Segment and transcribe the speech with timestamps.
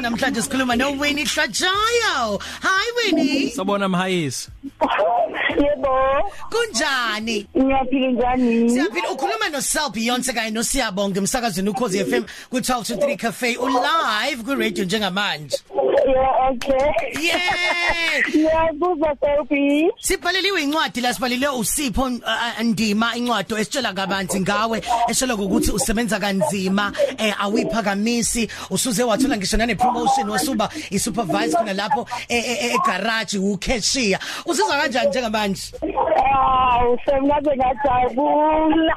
[0.00, 2.40] Namhlanje sikhuluma no Winnie Hlajayo.
[2.62, 3.50] Hi Winnie.
[3.50, 4.48] Sabona mhayisi.
[5.58, 6.32] Yebo.
[6.50, 7.46] Kunjani?
[7.56, 8.70] Ngiyaphila njani?
[8.70, 13.16] Siyaphila ukhuluma no Sel Beyonce kanye no Siyabonga emsakazweni ukhozi FM ku 12 to 3
[13.16, 15.58] cafe u live ku radio njengamanje.
[16.06, 16.92] Yeah, okay.
[17.20, 17.40] Yeah.
[18.34, 19.90] Ngiyabuzwa Sophie.
[20.00, 26.18] Sibhaleliwe incwadi la sibhalile uSipho uh, uh, Ndima incwadi esitshela kabanzi ngawe eshela ukuthi usebenza
[26.20, 33.56] kanzima eh awipha kamisi usuze wathola ngisho nane promotion wasuba isupervisor kuna lapho egarage u
[33.58, 35.62] cashier usizwa kanjani njengamanje
[36.42, 38.96] Ah, usemnaze ngajabula.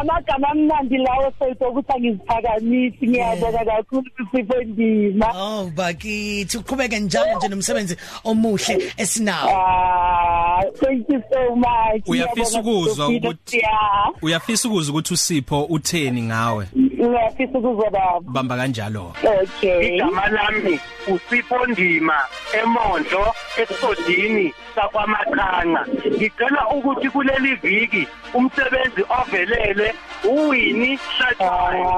[0.00, 5.26] Amagama amnandi lawo sokuthi angiziphakamisi ngiyabonga kakhulu sipho ndima.
[5.36, 12.02] oh bakithi uqhubeke njalo nje nomsebenzi omuhle esinawo Ah, thank you so much.
[12.08, 14.12] Uyafisa ukuzwa ukuthi Yeah.
[14.22, 16.66] uyafisa ukuzwa ukuthi uSipho utheni ngawe
[17.00, 18.20] Ngiyafisa ukuzwa baba.
[18.20, 19.94] bamba kanjalo Okay.
[19.96, 22.14] igama lami usipho ndima
[22.62, 23.24] emondlo
[23.56, 31.88] ekusodini sakwamaqhanga ngicela ukuthi kuleli viki umsebenzi ovelele uwini Hlajayo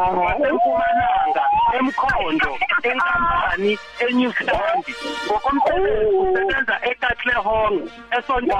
[1.32, 1.42] wasempumalanga
[1.78, 4.84] emkhondo enkampani eNew Zealand.
[5.26, 7.88] Ngokomsebenzi usebenza eKatlehong
[8.18, 8.58] eSonto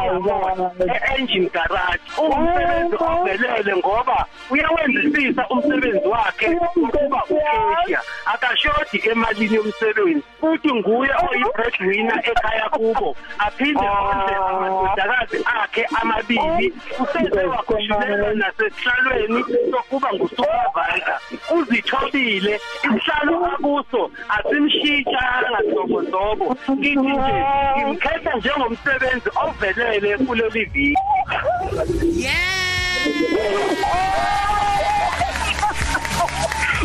[0.94, 2.02] e-engine garage.
[2.18, 12.68] Umsebenzi ovelele ngoba uyawenzisisa umsebenzi wakhe ukuba ukesha akashodi emalini yomsebenzi futhi nguye oyi-breadwinner ekhaya
[12.70, 13.16] kubo.
[13.38, 16.72] Aphinde ondle amadodakazi akhe amabili.
[17.00, 21.18] Useze wakhushulelwa nasesihlalweni sokuba ngusupervisor.
[21.50, 27.36] Uzithobile isihlalo akuso asimshitshanga zobozobo ngithi nje
[27.76, 30.94] ngimkhetha njengomsebenzi ovelele kuleli viki.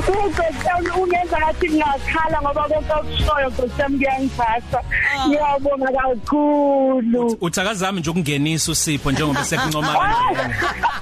[0.07, 4.79] Ukhosi ungenza ngathi ngiyakhala ngoba konke okushoyo Nkosi yami kuyangiphatha.
[5.27, 7.37] Ngiyabonga kakhulu.
[7.41, 10.53] uthakazami nje ukungenisa uSipho njengoba sekuncoma kanjani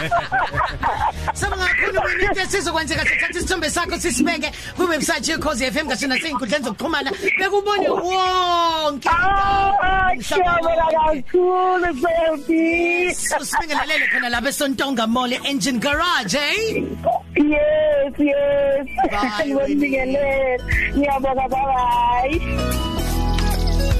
[1.34, 1.59] Sabonga kakhulu Winnie
[1.98, 9.08] into esizokwenzeka sithatha isithombe sakho sisibeke ku website yeCozi FM ngasho nasey'nkundleni zokuxhumana bekubone wonke
[9.08, 13.14] Ah, ngiyabonga kakhulu baby.
[13.40, 16.84] usibingelele khona lapha eSontonga Mall Engine Garage eh
[17.36, 18.86] Yes, yes.
[19.10, 20.58] Bye, Ngibongelele.
[20.96, 22.40] Ngiyabonga bye.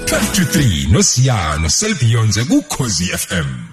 [0.06, 3.69] 12 to 3 noSiyano Selbionze ku Khosi FM